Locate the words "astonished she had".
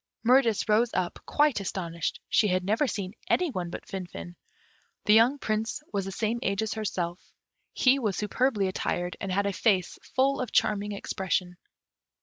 1.59-2.63